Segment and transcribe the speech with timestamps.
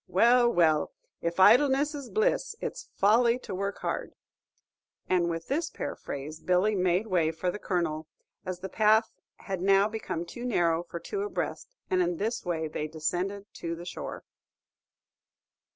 [0.07, 0.89] Well, well!
[1.21, 4.15] 'if idleness is bliss, it's folly to work hard.'"
[5.07, 8.07] And with this paraphrase, Billy made way for the Colonel,
[8.43, 12.67] as the path had now become too narrow for two abreast, and in this way
[12.67, 14.23] they descended to the shore.